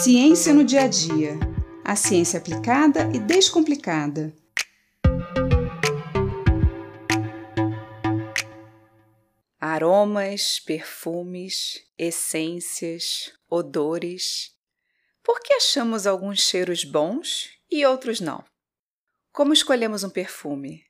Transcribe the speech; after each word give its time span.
Ciência 0.00 0.54
no 0.54 0.62
dia 0.62 0.82
a 0.82 0.86
dia. 0.86 1.32
A 1.84 1.96
ciência 1.96 2.38
aplicada 2.38 3.10
e 3.12 3.18
descomplicada. 3.18 4.32
Aromas, 9.58 10.60
perfumes, 10.60 11.84
essências, 11.98 13.32
odores. 13.50 14.52
Por 15.20 15.40
que 15.40 15.54
achamos 15.54 16.06
alguns 16.06 16.42
cheiros 16.42 16.84
bons 16.84 17.50
e 17.68 17.84
outros 17.84 18.20
não? 18.20 18.44
Como 19.32 19.52
escolhemos 19.52 20.04
um 20.04 20.10
perfume? 20.10 20.84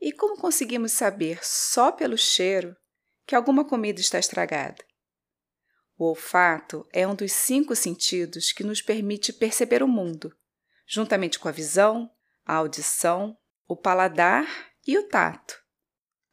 E 0.00 0.10
como 0.10 0.36
conseguimos 0.36 0.90
saber 0.90 1.38
só 1.40 1.92
pelo 1.92 2.18
cheiro 2.18 2.76
que 3.24 3.36
alguma 3.36 3.64
comida 3.64 4.00
está 4.00 4.18
estragada? 4.18 4.89
O 6.00 6.06
olfato 6.06 6.88
é 6.94 7.06
um 7.06 7.14
dos 7.14 7.30
cinco 7.30 7.76
sentidos 7.76 8.52
que 8.52 8.64
nos 8.64 8.80
permite 8.80 9.34
perceber 9.34 9.82
o 9.82 9.86
mundo, 9.86 10.34
juntamente 10.86 11.38
com 11.38 11.46
a 11.46 11.52
visão, 11.52 12.10
a 12.42 12.54
audição, 12.54 13.36
o 13.68 13.76
paladar 13.76 14.46
e 14.86 14.96
o 14.96 15.06
tato. 15.08 15.62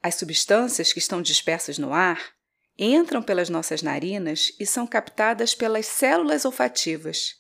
As 0.02 0.16
substâncias 0.16 0.94
que 0.94 1.00
estão 1.00 1.22
dispersas 1.22 1.78
no 1.78 1.94
ar 1.94 2.32
entram 2.78 3.22
pelas 3.22 3.50
nossas 3.50 3.82
narinas 3.82 4.54
e 4.58 4.66
são 4.66 4.88
captadas 4.88 5.54
pelas 5.54 5.86
células 5.86 6.46
olfativas, 6.46 7.36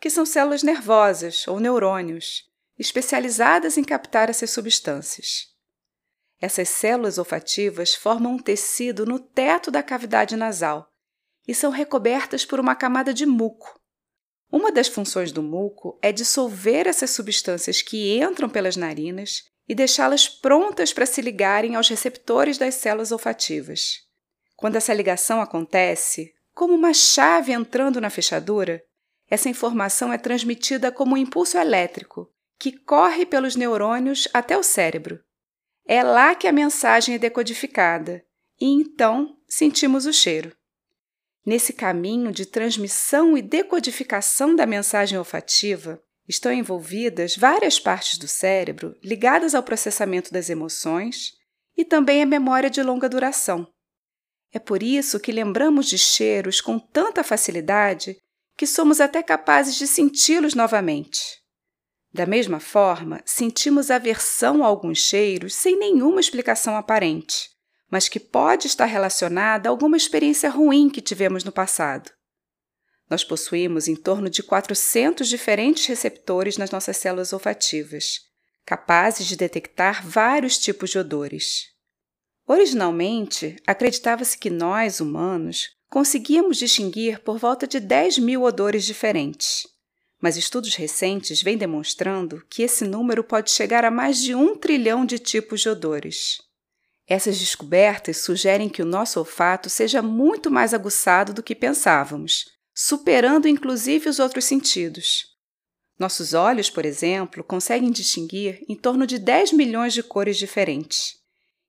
que 0.00 0.08
são 0.08 0.24
células 0.24 0.62
nervosas 0.62 1.48
ou 1.48 1.58
neurônios, 1.58 2.48
especializadas 2.78 3.76
em 3.76 3.82
captar 3.82 4.30
essas 4.30 4.52
substâncias. 4.52 5.48
Essas 6.40 6.68
células 6.68 7.18
olfativas 7.18 7.92
formam 7.92 8.34
um 8.34 8.38
tecido 8.38 9.04
no 9.04 9.18
teto 9.18 9.68
da 9.68 9.82
cavidade 9.82 10.36
nasal 10.36 10.91
e 11.46 11.54
são 11.54 11.70
recobertas 11.70 12.44
por 12.44 12.60
uma 12.60 12.74
camada 12.74 13.12
de 13.12 13.26
muco. 13.26 13.80
Uma 14.50 14.70
das 14.70 14.88
funções 14.88 15.32
do 15.32 15.42
muco 15.42 15.98
é 16.02 16.12
dissolver 16.12 16.86
essas 16.86 17.10
substâncias 17.10 17.80
que 17.80 18.20
entram 18.22 18.48
pelas 18.48 18.76
narinas 18.76 19.44
e 19.68 19.74
deixá-las 19.74 20.28
prontas 20.28 20.92
para 20.92 21.06
se 21.06 21.22
ligarem 21.22 21.74
aos 21.74 21.88
receptores 21.88 22.58
das 22.58 22.74
células 22.74 23.12
olfativas. 23.12 24.00
Quando 24.56 24.76
essa 24.76 24.92
ligação 24.92 25.40
acontece, 25.40 26.34
como 26.54 26.74
uma 26.74 26.92
chave 26.92 27.52
entrando 27.52 28.00
na 28.00 28.10
fechadura, 28.10 28.84
essa 29.28 29.48
informação 29.48 30.12
é 30.12 30.18
transmitida 30.18 30.92
como 30.92 31.14
um 31.14 31.16
impulso 31.16 31.56
elétrico 31.56 32.30
que 32.58 32.70
corre 32.70 33.24
pelos 33.24 33.56
neurônios 33.56 34.28
até 34.32 34.56
o 34.56 34.62
cérebro. 34.62 35.18
É 35.86 36.02
lá 36.02 36.34
que 36.34 36.46
a 36.46 36.52
mensagem 36.52 37.14
é 37.14 37.18
decodificada 37.18 38.24
e 38.60 38.66
então 38.66 39.36
sentimos 39.48 40.06
o 40.06 40.12
cheiro. 40.12 40.54
Nesse 41.44 41.72
caminho 41.72 42.30
de 42.30 42.46
transmissão 42.46 43.36
e 43.36 43.42
decodificação 43.42 44.54
da 44.54 44.64
mensagem 44.64 45.18
olfativa, 45.18 46.00
estão 46.28 46.52
envolvidas 46.52 47.36
várias 47.36 47.80
partes 47.80 48.16
do 48.16 48.28
cérebro 48.28 48.94
ligadas 49.02 49.52
ao 49.52 49.62
processamento 49.62 50.32
das 50.32 50.48
emoções 50.48 51.32
e 51.76 51.84
também 51.84 52.22
a 52.22 52.26
memória 52.26 52.70
de 52.70 52.80
longa 52.80 53.08
duração. 53.08 53.66
É 54.52 54.58
por 54.60 54.84
isso 54.84 55.18
que 55.18 55.32
lembramos 55.32 55.88
de 55.88 55.98
cheiros 55.98 56.60
com 56.60 56.78
tanta 56.78 57.24
facilidade 57.24 58.16
que 58.56 58.66
somos 58.66 59.00
até 59.00 59.20
capazes 59.20 59.74
de 59.74 59.86
senti-los 59.86 60.54
novamente. 60.54 61.42
Da 62.12 62.26
mesma 62.26 62.60
forma, 62.60 63.20
sentimos 63.24 63.90
aversão 63.90 64.62
a 64.62 64.66
alguns 64.66 64.98
cheiros 64.98 65.54
sem 65.54 65.76
nenhuma 65.76 66.20
explicação 66.20 66.76
aparente 66.76 67.52
mas 67.92 68.08
que 68.08 68.18
pode 68.18 68.66
estar 68.66 68.86
relacionada 68.86 69.68
a 69.68 69.70
alguma 69.70 69.98
experiência 69.98 70.48
ruim 70.48 70.88
que 70.88 71.02
tivemos 71.02 71.44
no 71.44 71.52
passado. 71.52 72.10
Nós 73.10 73.22
possuímos 73.22 73.86
em 73.86 73.94
torno 73.94 74.30
de 74.30 74.42
400 74.42 75.28
diferentes 75.28 75.84
receptores 75.84 76.56
nas 76.56 76.70
nossas 76.70 76.96
células 76.96 77.34
olfativas, 77.34 78.20
capazes 78.64 79.26
de 79.26 79.36
detectar 79.36 80.08
vários 80.08 80.56
tipos 80.56 80.88
de 80.88 80.98
odores. 80.98 81.66
Originalmente, 82.46 83.56
acreditava-se 83.66 84.38
que 84.38 84.48
nós, 84.48 84.98
humanos, 84.98 85.68
conseguíamos 85.90 86.56
distinguir 86.56 87.20
por 87.20 87.36
volta 87.36 87.66
de 87.66 87.78
10 87.78 88.20
mil 88.20 88.44
odores 88.44 88.86
diferentes, 88.86 89.66
mas 90.18 90.38
estudos 90.38 90.74
recentes 90.76 91.42
vêm 91.42 91.58
demonstrando 91.58 92.42
que 92.48 92.62
esse 92.62 92.86
número 92.86 93.22
pode 93.22 93.50
chegar 93.50 93.84
a 93.84 93.90
mais 93.90 94.22
de 94.22 94.34
um 94.34 94.56
trilhão 94.56 95.04
de 95.04 95.18
tipos 95.18 95.60
de 95.60 95.68
odores. 95.68 96.38
Essas 97.06 97.38
descobertas 97.38 98.18
sugerem 98.18 98.68
que 98.68 98.82
o 98.82 98.86
nosso 98.86 99.18
olfato 99.18 99.68
seja 99.68 100.00
muito 100.00 100.50
mais 100.50 100.72
aguçado 100.72 101.32
do 101.32 101.42
que 101.42 101.54
pensávamos, 101.54 102.46
superando 102.74 103.48
inclusive 103.48 104.08
os 104.08 104.18
outros 104.18 104.44
sentidos. 104.44 105.26
Nossos 105.98 106.32
olhos, 106.32 106.70
por 106.70 106.86
exemplo, 106.86 107.44
conseguem 107.44 107.90
distinguir 107.90 108.64
em 108.68 108.76
torno 108.76 109.06
de 109.06 109.18
10 109.18 109.52
milhões 109.52 109.92
de 109.92 110.02
cores 110.02 110.36
diferentes, 110.36 111.16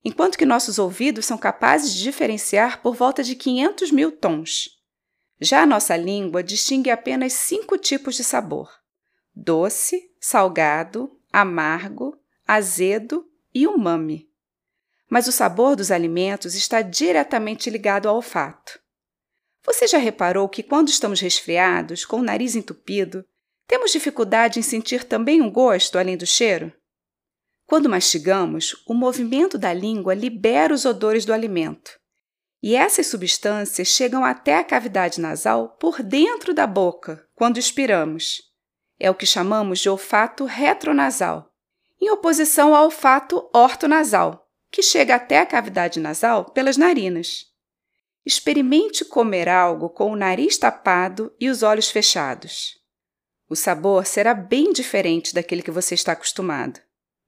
enquanto 0.03 0.37
que 0.37 0.45
nossos 0.45 0.79
ouvidos 0.79 1.25
são 1.25 1.37
capazes 1.37 1.93
de 1.93 2.03
diferenciar 2.03 2.81
por 2.81 2.95
volta 2.95 3.23
de 3.23 3.35
500 3.35 3.91
mil 3.91 4.11
tons. 4.11 4.69
Já 5.41 5.63
a 5.63 5.67
nossa 5.67 5.97
língua 5.97 6.43
distingue 6.43 6.89
apenas 6.89 7.33
cinco 7.33 7.77
tipos 7.77 8.15
de 8.15 8.23
sabor: 8.23 8.71
doce, 9.35 10.11
salgado, 10.21 11.11
amargo, 11.31 12.17
azedo 12.47 13.25
e 13.53 13.67
umami 13.67 14.32
mas 15.13 15.27
o 15.27 15.31
sabor 15.31 15.75
dos 15.75 15.91
alimentos 15.91 16.55
está 16.55 16.81
diretamente 16.81 17.69
ligado 17.69 18.09
ao 18.09 18.15
olfato. 18.15 18.79
Você 19.63 19.85
já 19.85 19.99
reparou 19.99 20.49
que 20.49 20.63
quando 20.63 20.89
estamos 20.89 21.19
resfriados, 21.19 22.03
com 22.03 22.17
o 22.17 22.23
nariz 22.23 22.55
entupido, 22.55 23.23
temos 23.67 23.91
dificuldade 23.91 24.57
em 24.57 24.63
sentir 24.63 25.03
também 25.03 25.39
um 25.39 25.51
gosto 25.51 25.99
além 25.99 26.17
do 26.17 26.25
cheiro? 26.25 26.73
Quando 27.67 27.87
mastigamos, 27.87 28.75
o 28.87 28.95
movimento 28.95 29.55
da 29.55 29.71
língua 29.71 30.15
libera 30.15 30.73
os 30.73 30.83
odores 30.83 31.25
do 31.25 31.31
alimento. 31.31 31.91
E 32.59 32.75
essas 32.75 33.05
substâncias 33.05 33.89
chegam 33.89 34.25
até 34.25 34.57
a 34.57 34.63
cavidade 34.63 35.21
nasal 35.21 35.77
por 35.77 36.01
dentro 36.01 36.55
da 36.55 36.65
boca 36.65 37.23
quando 37.35 37.59
expiramos. 37.59 38.41
É 38.99 39.11
o 39.11 39.15
que 39.15 39.27
chamamos 39.27 39.77
de 39.77 39.91
olfato 39.91 40.45
retronasal, 40.45 41.51
em 42.01 42.09
oposição 42.09 42.73
ao 42.73 42.85
olfato 42.85 43.47
ortonasal, 43.53 44.42
que 44.73 44.81
chega 44.81 45.13
até 45.13 45.37
a 45.37 45.45
cavidade 45.45 45.99
nasal 45.99 46.45
pelas 46.45 46.77
narinas. 46.77 47.45
Experimente 48.25 49.05
comer 49.05 49.47
algo 49.47 49.87
com 49.87 50.11
o 50.11 50.15
nariz 50.15 50.57
tapado 50.57 51.31
e 51.39 51.47
os 51.47 51.61
olhos 51.61 51.91
fechados. 51.91 52.79
O 53.47 53.55
sabor 53.55 54.03
será 54.07 54.33
bem 54.33 54.73
diferente 54.73 55.31
daquele 55.31 55.61
que 55.61 55.69
você 55.69 55.93
está 55.93 56.13
acostumado, 56.13 56.79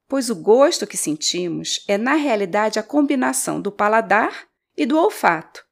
pois 0.08 0.32
o 0.32 0.36
gosto 0.36 0.88
que 0.88 0.98
sentimos 0.98 1.86
é, 1.88 2.00
na 2.00 2.16
realidade, 2.16 2.80
a 2.80 2.84
combinação 2.84 3.62
do 3.62 3.72
paladar 3.72 4.48
e 4.76 4.84
do 4.84 4.98
olfato, 4.98 5.64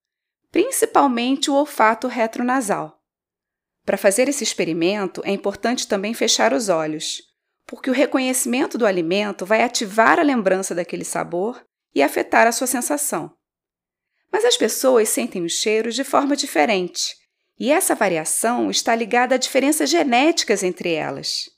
principalmente 0.51 1.49
o 1.49 1.55
olfato 1.55 2.07
retronasal. 2.07 3.01
Para 3.83 3.97
fazer 3.97 4.29
esse 4.29 4.43
experimento, 4.43 5.23
é 5.25 5.31
importante 5.31 5.87
também 5.87 6.13
fechar 6.13 6.53
os 6.53 6.69
olhos 6.69 7.32
porque 7.65 7.89
o 7.89 7.93
reconhecimento 7.93 8.77
do 8.77 8.85
alimento 8.85 9.45
vai 9.45 9.61
ativar 9.63 10.19
a 10.19 10.23
lembrança 10.23 10.75
daquele 10.75 11.05
sabor 11.05 11.63
e 11.93 12.01
afetar 12.01 12.47
a 12.47 12.51
sua 12.51 12.67
sensação. 12.67 13.33
Mas 14.31 14.45
as 14.45 14.57
pessoas 14.57 15.09
sentem 15.09 15.43
os 15.43 15.53
cheiros 15.53 15.95
de 15.95 16.03
forma 16.03 16.35
diferente, 16.35 17.15
e 17.59 17.71
essa 17.71 17.95
variação 17.95 18.69
está 18.69 18.95
ligada 18.95 19.35
a 19.35 19.37
diferenças 19.37 19.89
genéticas 19.89 20.63
entre 20.63 20.93
elas. 20.93 21.49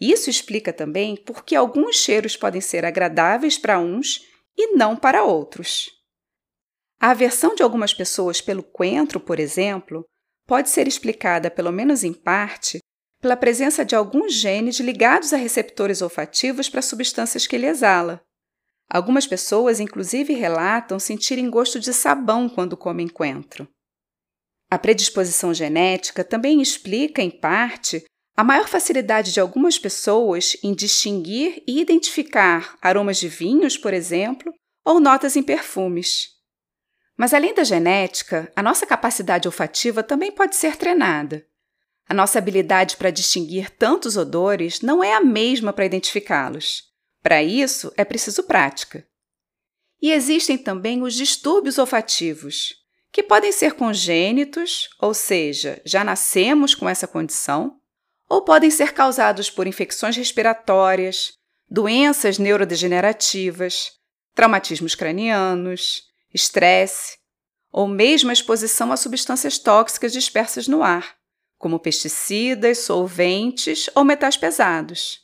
Isso 0.00 0.28
explica 0.28 0.72
também 0.72 1.16
por 1.16 1.44
que 1.44 1.54
alguns 1.54 1.96
cheiros 1.96 2.36
podem 2.36 2.60
ser 2.60 2.84
agradáveis 2.84 3.58
para 3.58 3.78
uns 3.78 4.20
e 4.56 4.74
não 4.74 4.96
para 4.96 5.24
outros. 5.24 5.90
A 6.98 7.10
aversão 7.10 7.54
de 7.54 7.62
algumas 7.62 7.92
pessoas 7.92 8.40
pelo 8.40 8.62
coentro, 8.62 9.20
por 9.20 9.38
exemplo, 9.38 10.04
pode 10.46 10.70
ser 10.70 10.88
explicada, 10.88 11.50
pelo 11.50 11.70
menos 11.70 12.02
em 12.02 12.12
parte, 12.12 12.78
pela 13.24 13.38
presença 13.38 13.86
de 13.86 13.96
alguns 13.96 14.34
genes 14.34 14.78
ligados 14.80 15.32
a 15.32 15.38
receptores 15.38 16.02
olfativos 16.02 16.68
para 16.68 16.82
substâncias 16.82 17.46
que 17.46 17.56
ele 17.56 17.64
exala. 17.64 18.20
Algumas 18.86 19.26
pessoas, 19.26 19.80
inclusive, 19.80 20.34
relatam 20.34 20.98
sentirem 20.98 21.48
gosto 21.48 21.80
de 21.80 21.94
sabão 21.94 22.50
quando 22.50 22.76
comem 22.76 23.08
coentro. 23.08 23.66
A 24.70 24.78
predisposição 24.78 25.54
genética 25.54 26.22
também 26.22 26.60
explica, 26.60 27.22
em 27.22 27.30
parte, 27.30 28.04
a 28.36 28.44
maior 28.44 28.68
facilidade 28.68 29.32
de 29.32 29.40
algumas 29.40 29.78
pessoas 29.78 30.54
em 30.62 30.74
distinguir 30.74 31.62
e 31.66 31.80
identificar 31.80 32.76
aromas 32.82 33.16
de 33.16 33.28
vinhos, 33.28 33.78
por 33.78 33.94
exemplo, 33.94 34.52
ou 34.84 35.00
notas 35.00 35.34
em 35.34 35.42
perfumes. 35.42 36.28
Mas 37.16 37.32
além 37.32 37.54
da 37.54 37.64
genética, 37.64 38.52
a 38.54 38.62
nossa 38.62 38.84
capacidade 38.84 39.48
olfativa 39.48 40.02
também 40.02 40.30
pode 40.30 40.56
ser 40.56 40.76
treinada. 40.76 41.42
A 42.06 42.12
nossa 42.12 42.38
habilidade 42.38 42.96
para 42.96 43.10
distinguir 43.10 43.70
tantos 43.70 44.16
odores 44.16 44.80
não 44.80 45.02
é 45.02 45.14
a 45.14 45.20
mesma 45.20 45.72
para 45.72 45.86
identificá-los. 45.86 46.84
Para 47.22 47.42
isso, 47.42 47.92
é 47.96 48.04
preciso 48.04 48.42
prática. 48.42 49.06
E 50.00 50.12
existem 50.12 50.58
também 50.58 51.02
os 51.02 51.14
distúrbios 51.14 51.78
olfativos, 51.78 52.74
que 53.10 53.22
podem 53.22 53.50
ser 53.52 53.72
congênitos, 53.72 54.90
ou 55.00 55.14
seja, 55.14 55.80
já 55.84 56.04
nascemos 56.04 56.74
com 56.74 56.86
essa 56.86 57.06
condição, 57.06 57.78
ou 58.28 58.42
podem 58.42 58.70
ser 58.70 58.92
causados 58.92 59.48
por 59.48 59.66
infecções 59.66 60.16
respiratórias, 60.16 61.32
doenças 61.70 62.38
neurodegenerativas, 62.38 63.92
traumatismos 64.34 64.94
cranianos, 64.94 66.02
estresse, 66.34 67.16
ou 67.72 67.88
mesmo 67.88 68.28
a 68.30 68.32
exposição 68.32 68.92
a 68.92 68.96
substâncias 68.96 69.58
tóxicas 69.58 70.12
dispersas 70.12 70.68
no 70.68 70.82
ar, 70.82 71.16
como 71.64 71.78
pesticidas, 71.78 72.80
solventes 72.80 73.88
ou 73.94 74.04
metais 74.04 74.36
pesados. 74.36 75.20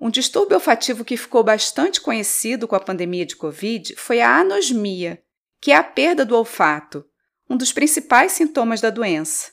Um 0.00 0.08
distúrbio 0.08 0.54
olfativo 0.54 1.04
que 1.04 1.16
ficou 1.16 1.42
bastante 1.42 2.00
conhecido 2.00 2.68
com 2.68 2.76
a 2.76 2.80
pandemia 2.80 3.26
de 3.26 3.34
Covid 3.34 3.96
foi 3.96 4.20
a 4.20 4.38
anosmia, 4.38 5.20
que 5.60 5.72
é 5.72 5.74
a 5.74 5.82
perda 5.82 6.24
do 6.24 6.36
olfato, 6.36 7.04
um 7.50 7.56
dos 7.56 7.72
principais 7.72 8.30
sintomas 8.30 8.80
da 8.80 8.90
doença. 8.90 9.50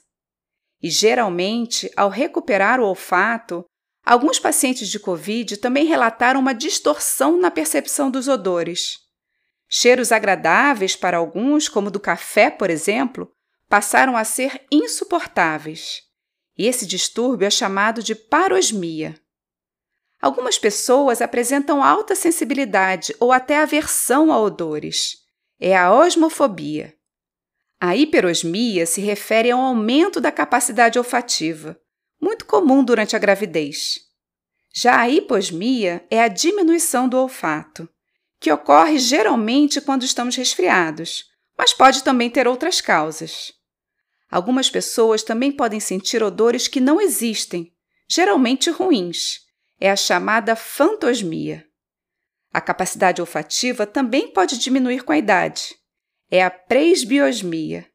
E 0.80 0.88
geralmente, 0.88 1.92
ao 1.98 2.10
recuperar 2.10 2.80
o 2.80 2.86
olfato, 2.86 3.66
alguns 4.06 4.38
pacientes 4.38 4.90
de 4.90 5.00
Covid 5.00 5.58
também 5.58 5.88
relataram 5.88 6.40
uma 6.40 6.54
distorção 6.54 7.40
na 7.40 7.50
percepção 7.50 8.12
dos 8.12 8.28
odores. 8.28 9.00
Cheiros 9.68 10.12
agradáveis 10.12 10.96
para 10.96 11.18
alguns, 11.18 11.68
como 11.68 11.90
do 11.90 12.00
café, 12.00 12.52
por 12.52 12.70
exemplo, 12.70 13.34
passaram 13.74 14.16
a 14.16 14.24
ser 14.24 14.62
insuportáveis. 14.72 16.04
E 16.56 16.68
esse 16.68 16.86
distúrbio 16.86 17.48
é 17.48 17.50
chamado 17.50 18.04
de 18.04 18.14
parosmia. 18.14 19.20
Algumas 20.22 20.60
pessoas 20.60 21.24
apresentam 21.24 21.84
alta 21.84 22.14
sensibilidade 22.14 23.16
ou 23.20 23.32
até 23.32 23.58
aversão 23.58 24.32
a 24.32 24.40
odores. 24.40 25.18
É 25.60 25.76
a 25.76 25.92
osmofobia. 25.92 26.94
A 27.82 27.96
hiperosmia 27.96 28.86
se 28.86 29.02
refere 29.02 29.50
ao 29.50 29.60
aumento 29.60 30.22
da 30.22 30.32
capacidade 30.32 31.00
olfativa, 31.00 31.76
muito 32.22 32.46
comum 32.46 32.84
durante 32.84 33.16
a 33.16 33.20
gravidez. 33.20 34.02
Já 34.72 35.00
a 35.00 35.10
hiposmia 35.10 36.06
é 36.12 36.22
a 36.22 36.28
diminuição 36.28 37.10
do 37.10 37.18
olfato, 37.18 37.90
que 38.40 38.52
ocorre 38.52 39.00
geralmente 39.00 39.82
quando 39.82 40.04
estamos 40.04 40.36
resfriados, 40.36 41.26
mas 41.58 41.74
pode 41.74 42.04
também 42.04 42.30
ter 42.30 42.48
outras 42.48 42.80
causas. 42.80 43.63
Algumas 44.34 44.68
pessoas 44.68 45.22
também 45.22 45.52
podem 45.52 45.80
sentir 45.80 46.24
odores 46.24 46.68
que 46.68 46.80
não 46.80 47.00
existem, 47.00 47.72
geralmente 48.10 48.72
ruins, 48.72 49.42
é 49.80 49.92
a 49.92 49.96
chamada 49.96 50.56
fantosmia. 50.56 51.64
A 52.52 52.60
capacidade 52.60 53.22
olfativa 53.22 53.86
também 53.86 54.34
pode 54.34 54.58
diminuir 54.58 55.04
com 55.04 55.12
a 55.12 55.20
idade. 55.20 55.76
É 56.32 56.44
a 56.44 56.50
presbiosmia. 56.50 57.88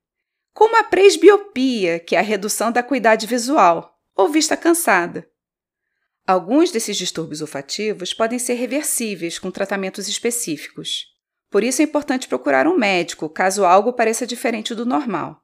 Como 0.54 0.76
a 0.76 0.84
presbiopia, 0.84 1.98
que 1.98 2.14
é 2.14 2.20
a 2.20 2.22
redução 2.22 2.70
da 2.70 2.78
acuidade 2.78 3.26
visual, 3.26 3.98
ou 4.14 4.28
vista 4.28 4.56
cansada. 4.56 5.28
Alguns 6.24 6.70
desses 6.70 6.96
distúrbios 6.96 7.40
olfativos 7.40 8.14
podem 8.14 8.38
ser 8.38 8.54
reversíveis 8.54 9.40
com 9.40 9.50
tratamentos 9.50 10.06
específicos. 10.06 11.06
Por 11.50 11.64
isso 11.64 11.82
é 11.82 11.84
importante 11.84 12.28
procurar 12.28 12.68
um 12.68 12.78
médico 12.78 13.28
caso 13.28 13.64
algo 13.64 13.92
pareça 13.92 14.24
diferente 14.24 14.72
do 14.72 14.86
normal. 14.86 15.42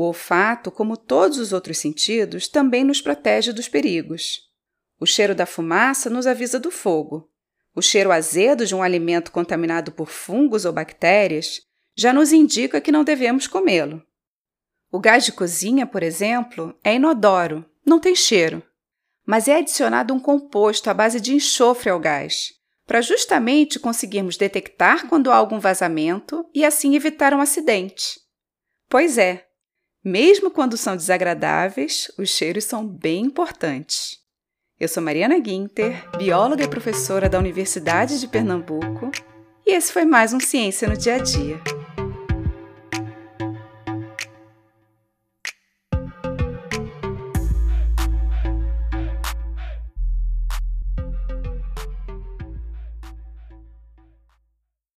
O 0.00 0.04
olfato, 0.04 0.70
como 0.70 0.96
todos 0.96 1.36
os 1.36 1.52
outros 1.52 1.76
sentidos, 1.76 2.48
também 2.48 2.82
nos 2.82 3.02
protege 3.02 3.52
dos 3.52 3.68
perigos. 3.68 4.50
O 4.98 5.04
cheiro 5.04 5.34
da 5.34 5.44
fumaça 5.44 6.08
nos 6.08 6.26
avisa 6.26 6.58
do 6.58 6.70
fogo. 6.70 7.30
O 7.76 7.82
cheiro 7.82 8.10
azedo 8.10 8.64
de 8.64 8.74
um 8.74 8.82
alimento 8.82 9.30
contaminado 9.30 9.92
por 9.92 10.08
fungos 10.08 10.64
ou 10.64 10.72
bactérias 10.72 11.60
já 11.94 12.14
nos 12.14 12.32
indica 12.32 12.80
que 12.80 12.90
não 12.90 13.04
devemos 13.04 13.46
comê-lo. 13.46 14.02
O 14.90 14.98
gás 14.98 15.26
de 15.26 15.32
cozinha, 15.32 15.86
por 15.86 16.02
exemplo, 16.02 16.74
é 16.82 16.94
inodoro, 16.94 17.62
não 17.84 18.00
tem 18.00 18.16
cheiro, 18.16 18.62
mas 19.26 19.48
é 19.48 19.58
adicionado 19.58 20.14
um 20.14 20.18
composto 20.18 20.88
à 20.88 20.94
base 20.94 21.20
de 21.20 21.34
enxofre 21.34 21.90
ao 21.90 22.00
gás, 22.00 22.54
para 22.86 23.02
justamente 23.02 23.78
conseguirmos 23.78 24.38
detectar 24.38 25.08
quando 25.10 25.30
há 25.30 25.36
algum 25.36 25.60
vazamento 25.60 26.42
e 26.54 26.64
assim 26.64 26.96
evitar 26.96 27.34
um 27.34 27.40
acidente. 27.42 28.18
Pois 28.88 29.18
é, 29.18 29.49
mesmo 30.04 30.50
quando 30.50 30.76
são 30.76 30.96
desagradáveis, 30.96 32.10
os 32.18 32.30
cheiros 32.30 32.64
são 32.64 32.86
bem 32.86 33.24
importantes. 33.24 34.18
Eu 34.78 34.88
sou 34.88 35.02
Mariana 35.02 35.38
Guinter, 35.38 36.08
bióloga 36.16 36.64
e 36.64 36.68
professora 36.68 37.28
da 37.28 37.38
Universidade 37.38 38.18
de 38.18 38.26
Pernambuco, 38.26 39.10
e 39.66 39.72
esse 39.74 39.92
foi 39.92 40.04
mais 40.04 40.32
um 40.32 40.40
Ciência 40.40 40.88
no 40.88 40.96
Dia 40.96 41.16
a 41.16 41.18
Dia. 41.18 41.79